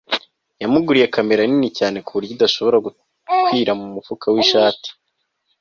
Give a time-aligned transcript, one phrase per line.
[0.61, 4.89] yamuguriye kamera nini cyane kuburyo idashobora gukwira mu mufuka w'ishati